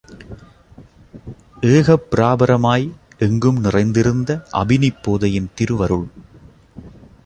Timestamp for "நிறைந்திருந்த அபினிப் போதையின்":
3.59-5.51